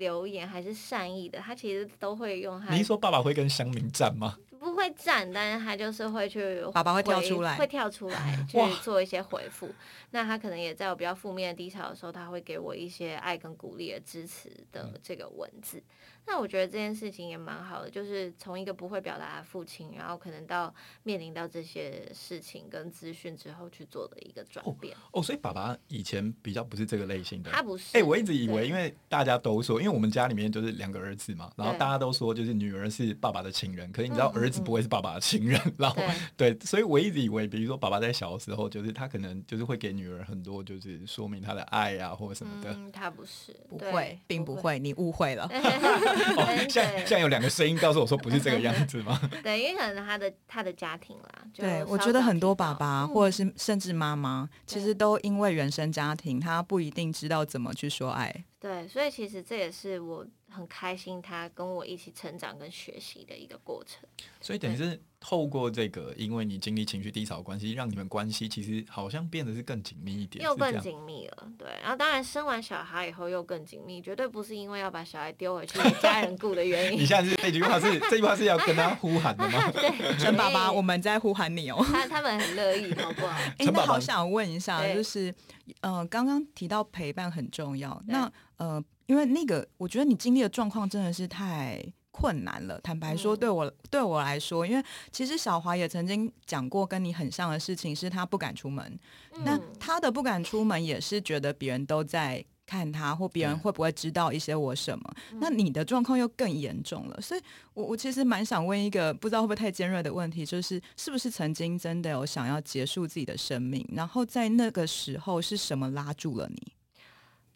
[0.00, 2.72] 留言还是善意的，他其实都会用他。
[2.72, 4.36] 你是说爸爸会跟乡民站吗？
[4.58, 9.68] 不会站，但是他就是会去，爸爸会跳出来，会跳出来 去做一些回复。
[10.10, 15.78] 那他可能也在我比较负面的低潮的时候，他会给我一些爱跟鼓励的支持的这个文字。
[15.78, 15.84] 嗯
[16.32, 24.94] 那我觉得这件事情也蛮好的，就是从一个不会表达的父亲，然后可能到面临到这些事情跟资讯之后去做的一个转变。
[25.10, 27.96] 哦，哦，所以爸爸以前比较不是这个类型的，他不是。
[27.98, 35.96] 哎、欸，我一直以为，因为大家都说，因为我们家里面就是两个儿子嘛，然后大家都说就是女儿是爸爸的情人，可是你知道儿子不会是爸爸的情人，嗯 嗯然后
[36.36, 42.70] 对，对，所以我一直以为，比如说爸爸在小的时候，就是他可能就是会给女儿很多就是说明他的爱啊或者什么的。
[42.72, 45.50] 嗯，他不是，不会，并不会，你误会了。
[46.36, 49.20] 哦，现在现在有两个声音告诉我说不是这个样子吗？
[49.42, 58.44] 对，因为可能他的他的家庭啦，对，我觉得很多爸爸或者是甚至妈妈，其实都因为原生家庭，他不一定知道怎么去说爱。
[58.58, 64.06] 对，所以其实这也是我很开心他跟我一起成长跟学习的一个过程。
[64.40, 71.52] 所以等于是透过这个，因为你经历情绪低潮的关系，让你们关系其实好像变得是更紧密一点，又更紧密了。
[71.58, 76.98] 对，然后当然生完小孩以后又更紧密，绝对不是因为要把小孩丢回去给家人顾的原因。
[77.02, 79.70] 你现在是这句话是这句话是要跟他呼喊的吗？
[79.72, 81.84] 对，陈爸爸，我们在呼喊你哦。
[81.92, 83.36] 他他们很乐意，好不好？
[83.58, 85.34] 哎、欸，那好想问一下，就是
[85.82, 88.30] 呃，刚刚提到陪伴很重要，那。
[88.56, 91.82] 呃，因为那个，我觉得你经历的状况真的是太
[92.20, 92.78] 困难了。
[92.82, 98.84] 坦白说，对我、嗯、对我来说，因为其实小华也曾经讲过跟你很像的事情，是他不敢出门。
[99.32, 105.14] 嗯、那他的不敢出门，也是觉得别人都在看他，或别人会不会知道一些我什么。
[105.32, 107.40] 嗯、那你的状况又更严重了，所以
[107.72, 113.84] 我我其实蛮想问一个不知道会不会太尖锐的问题，就是是不是曾经真的有想要结束自己的生命？
[113.92, 116.72] 然后在那个时候是什么拉住了你？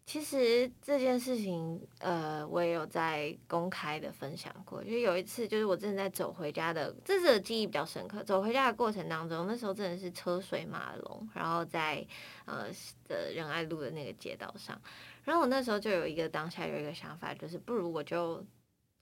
[0.05, 4.83] 其实这件事情，呃，我也有在公开的分享过。
[4.83, 8.23] 就有一次，就是我正在走回家的，这次的记忆比较深刻。
[8.23, 12.05] 走回家的过程当中，那时候真的是车水马龙，然后在
[12.45, 12.67] 呃
[13.07, 14.79] 的仁爱路的那个街道上，
[15.23, 18.45] 然后我那时候就有一个当下有一个想法，就是不如我就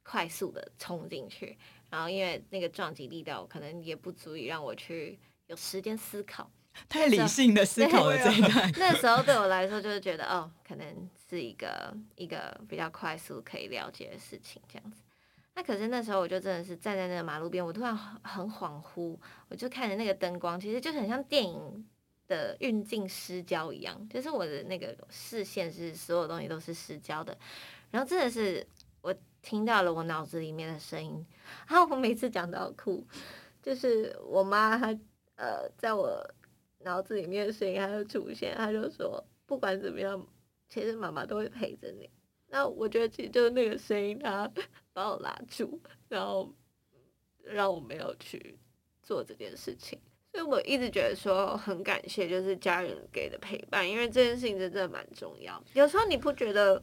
[0.03, 1.57] 快速的冲进去，
[1.89, 6.49] 然后因为那个撞击力道可能也不足以让我去有时间思考。
[6.89, 15.01] 太理性的思考了这一段， 那时候对我来说就是觉得哦，可能是一个一个比较快速可以了解的事情这样子。
[15.53, 19.15] 那可是那时候我就真的是站在那个马路边，我突然很恍惚，
[19.49, 21.85] 我就看着那个灯光，其实就很像电影
[22.27, 27.37] 的运镜失焦一样，就是我的那个视线是所有东西都是失焦的。
[27.91, 28.65] 然后真的是
[29.01, 31.23] 我听到了我脑子里面的声音，
[31.67, 33.05] 然后我每次讲到哭，
[33.61, 34.87] 就是我妈她
[35.35, 36.27] 呃在我。
[36.83, 40.27] 脑子里面的声音还会出现，他就说不管怎么样，
[40.69, 42.09] 其实妈妈都会陪着你。
[42.47, 44.51] 那我觉得其实就是那个声音，他
[44.93, 46.53] 把我拉住，然后
[47.41, 48.57] 让我没有去
[49.01, 49.99] 做这件事情。
[50.31, 55.63] 所以我一直觉得说很感谢，就是家人给的陪伴，因为这件事情真的蛮重要。
[55.73, 56.81] 有时候你不觉得，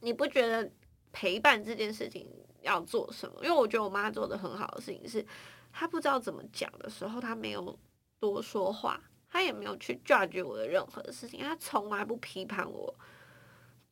[0.00, 0.70] 你不觉得
[1.12, 2.28] 陪伴这件事情
[2.62, 3.36] 要做什么？
[3.42, 5.24] 因为我觉得我妈做的很好的事情是，
[5.72, 7.78] 她不知道怎么讲的时候，她没有。
[8.18, 12.94] 多说话，他也没有去 judge 我的任何事情，他从来不批判我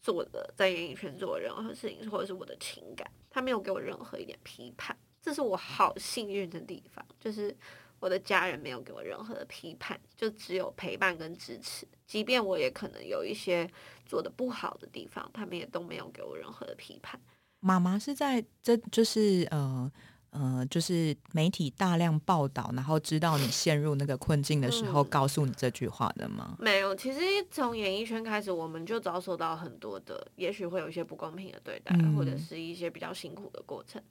[0.00, 7.54] 做的在演艺圈做任何事情，或者是我的情感，他没有给我任何一点批判，这是我好幸运的地方，就是
[8.00, 13.70] 我的家人没有给我任何的批判，就只有陪伴跟支持，即便我也可能有一些
[14.06, 17.20] 做的不好的地方，他们也都没有给我任何的批判。
[17.60, 19.90] 妈妈是在这就是呃。
[20.34, 26.56] 呃，就是媒体大量报道，然后知道你陷入那个困境的时候，嗯、告诉你这句话的吗？
[26.58, 27.20] 没有，其实
[27.52, 34.02] 从演艺圈开始，我们就遭受到很多的，也许会有一些不公平的对待，嗯、或者是一些比较辛苦的过程。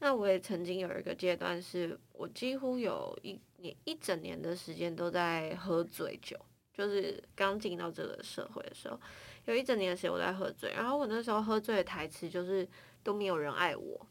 [0.00, 6.36] 那我也曾经有一个阶段，是我几乎有一年一整年的时间都在喝醉酒，
[6.76, 9.00] 就是刚进到这个社会的时候，
[9.46, 12.68] 有一整年的时间我在喝醉，然后我那时候喝醉的台词就是
[13.02, 14.06] 都没有人爱我。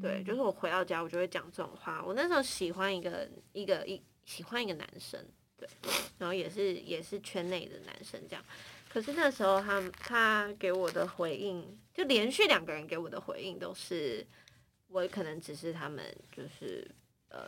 [0.00, 2.02] 对，就是我回到家，我就会讲这种话。
[2.04, 5.24] 我那时候喜欢一个一个一喜欢一个男生，
[5.56, 5.68] 对，
[6.18, 8.44] 然后也是也是圈内的男生这样。
[8.88, 14.26] 可是那时候他他给我的回应，就连续两个人给我的回应都是，
[14.88, 16.88] 我可能只是他们就是
[17.28, 17.46] 呃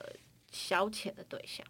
[0.50, 1.66] 消遣的对象。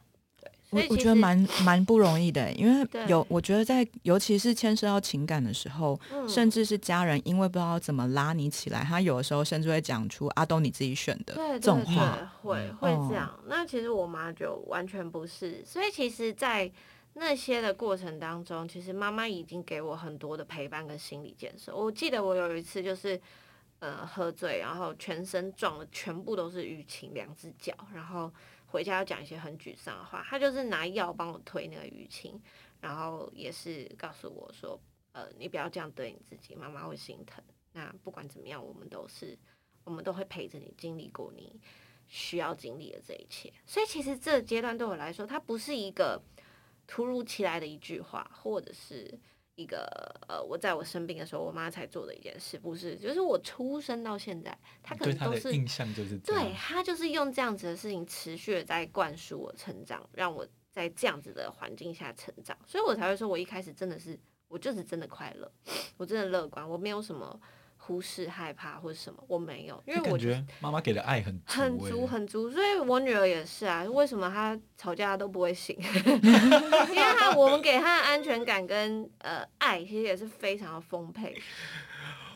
[0.71, 13.29] 我我觉得蛮蛮不容易的，因为有我觉得在尤其是牵涉到情感的时候，嗯、甚至是家人，因为不知道怎么拉你起来，他有的时候甚至会讲出“阿东你自己选的”这种话，会会这样。
[13.29, 16.71] 哦、那其实我妈就完全不是，所以其实，在
[17.15, 21.75] 那些的过程当中，其实妈妈已经给我很多的陪伴跟心理建设。
[21.75, 23.19] 我记得我有一次就是
[23.79, 28.31] 呃喝醉，然后全身撞了，全部都是淤青，两只脚，然后。
[28.69, 32.41] 回家要讲一些很沮丧的话，他就是拿药帮我推那个淤青，
[32.81, 34.81] 然后也是告诉我说，
[35.13, 37.43] 呃，你不要这样对你自己，妈妈会心疼。
[37.73, 39.37] 那不管怎么样，我们都是，
[39.85, 41.59] 我们都会陪着你经历过你
[42.07, 43.53] 需要经历的这一切。
[43.67, 46.23] 所以其实这阶段对我来说，它不是一个
[46.87, 49.19] 突如其来的一句话，或者是。
[49.59, 49.85] 一个
[50.29, 65.51] 呃，我在我生病的时候，我妈才做的一件事，不是，就是我出生到现在，她可能都是印象就是对，她就是用这样子的事情持续的在灌输我成长，让我在这样子的环境下成长，所以我才会说，我一开始真的是，我就是真的快乐，
[65.99, 67.41] 我真的乐观，我没有什么。
[67.89, 73.83] 忽视害怕或者什么，我没有，因为我觉得妈妈给的爱很很足很足，所以我女儿也是啊。
[73.85, 75.75] 为什么她吵架都不会醒？
[75.81, 81.35] 因为她我们给她的安全感跟呃爱，其实也是非常的丰沛。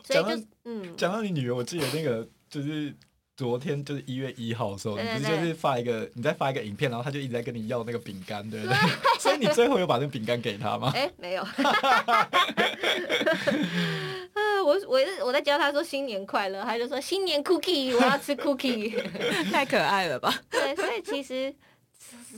[0.03, 0.35] 所以就到
[0.65, 2.91] 嗯，讲到你女儿，我记得那个就是
[3.37, 8.75] 昨天就是一月一号的时候，你不是就是发一个你再发一个影片，然后她就一直在跟你要那个饼干，对不对？
[9.21, 10.91] 所以你最后有把那个饼干给她吗？
[10.95, 11.45] 哎、欸，没有。
[14.63, 18.91] 我我我在教他说新年快乐，他就说新年 cookie，我要吃 cookie，
[19.51, 20.33] 太可爱了吧？
[20.49, 21.53] 对，所以其实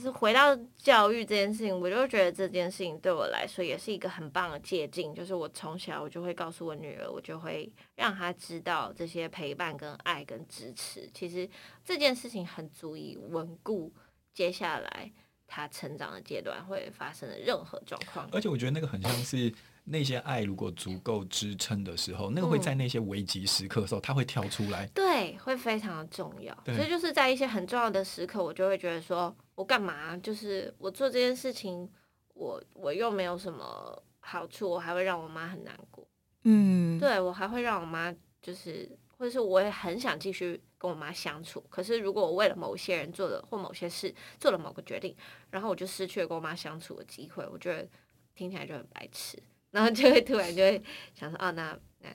[0.00, 5.14] 是回到教育这件事情，我就觉得这件事情对我来说也是一个很棒的借镜。
[5.14, 11.48] 就是我从小我就会告诉我女儿，我就会让她知道这些陪伴、跟爱、跟支持，其实
[11.84, 13.92] 这件事情很足以稳固
[14.34, 15.10] 接下来
[15.46, 18.28] 她成长的阶段会发生的任何状况。
[18.32, 19.52] 而且我觉得那个很像是。
[19.88, 26.52] 那些爱如果足够支撑的时候，那个会在那些危急时刻的时候，他、嗯、会跳出来，对，会非常的重要。
[26.66, 30.16] 所以就是在一些很重要的时刻，我就会觉得说，我干嘛？
[30.16, 31.88] 就是我做这件事情，
[32.34, 36.04] 我我又没有什么好处，我还会让我妈很难过。
[36.42, 38.12] 嗯，对，我还会让我妈
[38.42, 41.64] 就是，或者是我也很想继续跟我妈相处。
[41.70, 45.14] 可是如果我为了某些人做了或某些事做了某个决定，
[45.48, 47.88] 然后我就失去了跟我妈相处的机会，我觉得
[48.34, 49.40] 听起来就很白痴。
[49.70, 50.82] 然后就会突然就会
[51.14, 52.08] 想说，哦，那那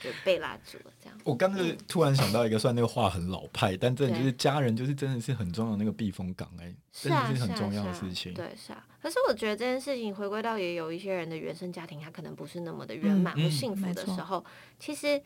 [0.00, 1.18] 就被拉住了这样。
[1.24, 8.32] 我刚才突然想到一个，算那个话很老派，但真的就是家人就是真的是很重要的那个避风港哎，真的是很重要的事情。
[8.34, 8.86] 对，是啊。
[9.00, 14.44] 可是我觉得这件事情回归到也有一些人的原生家庭，他可能不是那么的圆满或幸福的时候，
[14.78, 15.20] 其实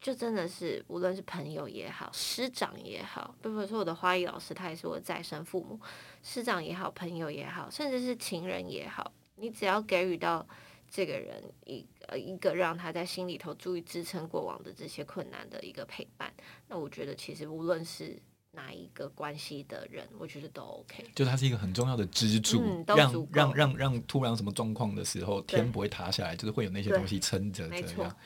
[0.00, 5.78] 就真的是无论是朋友也好，师长也好，比如说我的花艺老师，他也是我的再生父母，
[6.22, 10.46] 师长也好，朋友也好，甚至是情人也好，你只要给予到。
[10.94, 16.32] 这个人一呃一个让他在心里头足以支撑过往的这些困难的一个陪伴，
[16.68, 18.16] 那我觉得其实无论是
[18.52, 21.04] 哪一个关系的人，我觉得都 OK。
[21.12, 28.16] 就他是一个很重要的支柱，嗯、让让让让突然什么状况的时候，天不会塌下来，就是会有那些东西撑着这样。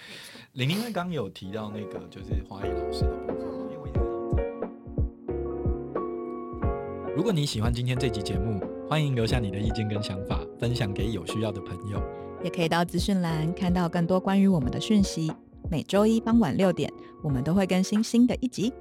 [0.53, 3.79] 玲玲刚刚有提到那个就是花艺老师的部分，因
[7.16, 8.61] 如果你喜欢今天这集节目，
[8.91, 12.28] 欢迎留下你的意见跟想法，分享给有需要的朋友。
[12.43, 15.32] 也可以到资讯栏看到更多关于我们的讯息。
[15.70, 18.72] 每周一傍晚六点，我们都会更新新的一集。